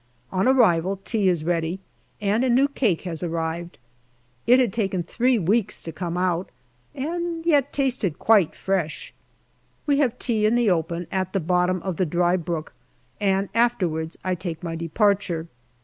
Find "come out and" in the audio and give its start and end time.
5.91-7.45